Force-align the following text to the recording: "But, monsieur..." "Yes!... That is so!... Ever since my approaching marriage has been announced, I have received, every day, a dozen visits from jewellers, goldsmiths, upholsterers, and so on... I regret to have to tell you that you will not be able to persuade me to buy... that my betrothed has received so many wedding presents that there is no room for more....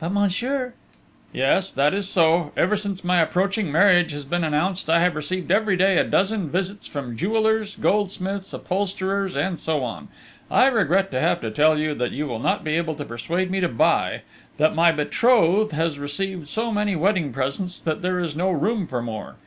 "But, 0.00 0.12
monsieur..." 0.12 0.72
"Yes!... 1.34 1.70
That 1.70 1.92
is 1.92 2.08
so!... 2.08 2.52
Ever 2.56 2.74
since 2.74 3.04
my 3.04 3.18
approaching 3.20 3.70
marriage 3.70 4.12
has 4.12 4.24
been 4.24 4.42
announced, 4.42 4.88
I 4.88 5.00
have 5.00 5.14
received, 5.14 5.50
every 5.50 5.76
day, 5.76 5.98
a 5.98 6.04
dozen 6.04 6.48
visits 6.48 6.86
from 6.86 7.18
jewellers, 7.18 7.76
goldsmiths, 7.76 8.54
upholsterers, 8.54 9.36
and 9.36 9.60
so 9.60 9.82
on... 9.84 10.08
I 10.50 10.68
regret 10.68 11.10
to 11.10 11.20
have 11.20 11.42
to 11.42 11.50
tell 11.50 11.78
you 11.78 11.94
that 11.96 12.12
you 12.12 12.26
will 12.26 12.38
not 12.38 12.64
be 12.64 12.78
able 12.78 12.94
to 12.94 13.04
persuade 13.04 13.50
me 13.50 13.60
to 13.60 13.68
buy... 13.68 14.22
that 14.56 14.74
my 14.74 14.90
betrothed 14.90 15.72
has 15.72 15.98
received 15.98 16.48
so 16.48 16.72
many 16.72 16.96
wedding 16.96 17.30
presents 17.30 17.78
that 17.82 18.00
there 18.00 18.18
is 18.20 18.34
no 18.34 18.50
room 18.52 18.86
for 18.86 19.02
more.... 19.02 19.36